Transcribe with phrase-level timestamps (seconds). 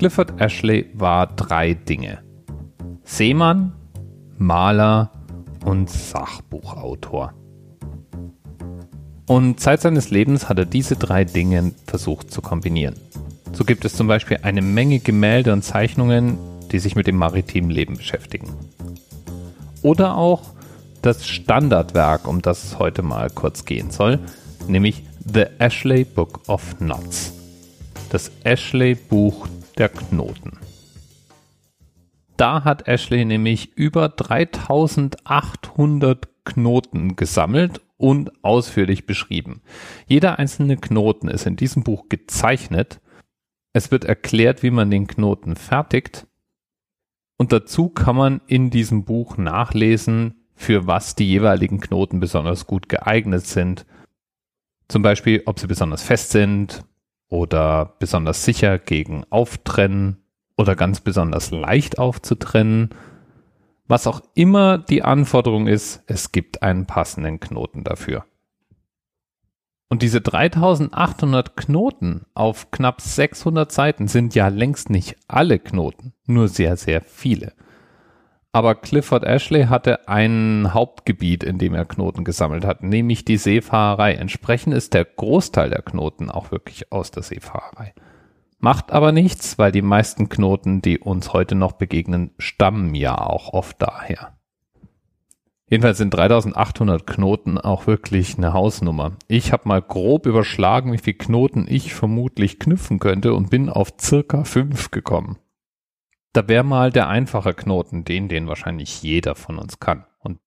[0.00, 2.20] Clifford Ashley war drei Dinge.
[3.04, 3.74] Seemann,
[4.38, 5.12] Maler
[5.66, 7.34] und Sachbuchautor.
[9.26, 12.94] Und Zeit seines Lebens hat er diese drei Dinge versucht zu kombinieren.
[13.52, 16.38] So gibt es zum Beispiel eine Menge Gemälde und Zeichnungen,
[16.72, 18.48] die sich mit dem maritimen Leben beschäftigen.
[19.82, 20.44] Oder auch
[21.02, 24.18] das Standardwerk, um das es heute mal kurz gehen soll,
[24.66, 27.34] nämlich The Ashley Book of Knots.
[28.08, 29.46] Das Ashley Buch
[29.80, 30.58] der Knoten.
[32.36, 39.62] Da hat Ashley nämlich über 3800 Knoten gesammelt und ausführlich beschrieben.
[40.06, 43.00] Jeder einzelne Knoten ist in diesem Buch gezeichnet.
[43.72, 46.26] Es wird erklärt, wie man den Knoten fertigt.
[47.38, 52.90] Und dazu kann man in diesem Buch nachlesen, für was die jeweiligen Knoten besonders gut
[52.90, 53.86] geeignet sind.
[54.88, 56.84] Zum Beispiel, ob sie besonders fest sind
[57.30, 60.18] oder besonders sicher gegen Auftrennen
[60.58, 62.90] oder ganz besonders leicht aufzutrennen
[63.90, 68.24] was auch immer die Anforderung ist, es gibt einen passenden Knoten dafür.
[69.88, 76.46] Und diese 3800 Knoten auf knapp 600 Seiten sind ja längst nicht alle Knoten, nur
[76.46, 77.52] sehr, sehr viele.
[78.52, 84.14] Aber Clifford Ashley hatte ein Hauptgebiet, in dem er Knoten gesammelt hat, nämlich die Seefahrerei.
[84.14, 87.94] Entsprechend ist der Großteil der Knoten auch wirklich aus der Seefahrerei.
[88.58, 93.52] Macht aber nichts, weil die meisten Knoten, die uns heute noch begegnen, stammen ja auch
[93.52, 94.36] oft daher.
[95.70, 99.12] Jedenfalls sind 3800 Knoten auch wirklich eine Hausnummer.
[99.28, 103.92] Ich habe mal grob überschlagen, wie viel Knoten ich vermutlich knüpfen könnte und bin auf
[104.00, 105.38] circa fünf gekommen.
[106.32, 110.06] Da wäre mal der einfache Knoten, den, den wahrscheinlich jeder von uns kann.
[110.18, 110.38] Und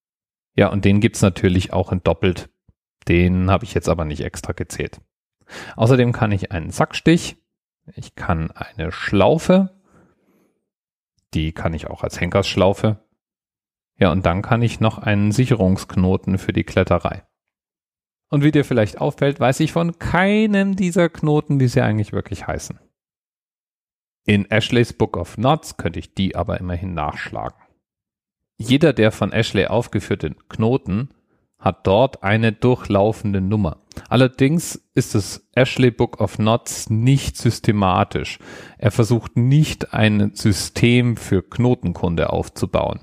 [0.56, 2.50] ja, und den gibt's natürlich auch in doppelt.
[3.08, 5.02] Den habe ich jetzt aber nicht extra gezählt.
[5.76, 7.38] Außerdem kann ich einen Sackstich,
[7.96, 9.72] ich kann eine Schlaufe,
[11.34, 13.04] die kann ich auch als Henkersschlaufe.
[13.98, 17.24] Ja, und dann kann ich noch einen Sicherungsknoten für die Kletterei.
[18.30, 22.48] Und wie dir vielleicht auffällt, weiß ich von keinem dieser Knoten, wie sie eigentlich wirklich
[22.48, 22.80] heißen.
[24.26, 27.58] In Ashleys Book of Knots könnte ich die aber immerhin nachschlagen.
[28.58, 31.10] Jeder der von Ashley aufgeführten Knoten
[31.60, 33.82] hat dort eine durchlaufende Nummer.
[34.08, 38.40] Allerdings ist das Ashley Book of Knots nicht systematisch.
[38.78, 43.02] Er versucht nicht ein System für Knotenkunde aufzubauen,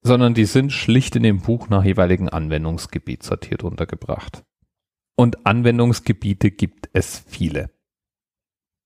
[0.00, 4.44] sondern die sind schlicht in dem Buch nach jeweiligen Anwendungsgebiet sortiert untergebracht.
[5.14, 7.70] Und Anwendungsgebiete gibt es viele.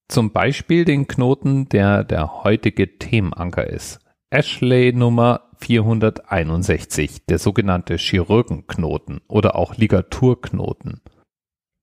[0.07, 3.99] Zum Beispiel den Knoten, der der heutige Themenanker ist.
[4.29, 11.01] Ashley Nummer 461, der sogenannte Chirurgenknoten oder auch Ligaturknoten.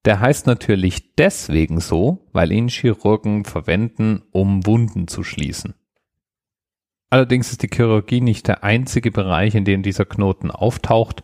[0.04, 5.75] Der heißt natürlich deswegen so, weil ihn Chirurgen verwenden, um Wunden zu schließen.
[7.10, 11.22] Allerdings ist die Chirurgie nicht der einzige Bereich, in dem dieser Knoten auftaucht.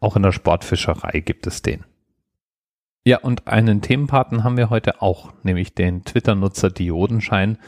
[0.00, 1.84] Auch in der Sportfischerei gibt es den.
[3.04, 7.58] Ja, und einen Themenpaten haben wir heute auch, nämlich den Twitter-Nutzer Diodenschein.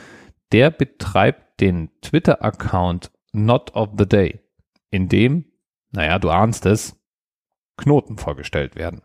[0.53, 4.41] Der betreibt den Twitter-Account Not of the Day,
[4.91, 5.45] in dem,
[5.93, 6.97] naja, du ahnst es,
[7.77, 9.03] Knoten vorgestellt werden.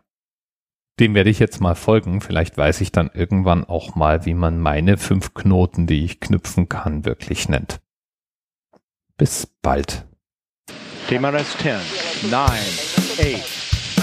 [0.98, 2.20] Dem werde ich jetzt mal folgen.
[2.20, 6.68] Vielleicht weiß ich dann irgendwann auch mal, wie man meine fünf Knoten, die ich knüpfen
[6.68, 7.80] kann, wirklich nennt.
[9.18, 10.06] Bis bald.
[11.08, 13.65] TMRS 10, 9, 8.